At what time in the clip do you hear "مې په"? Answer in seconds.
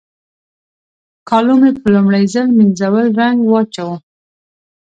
1.61-1.85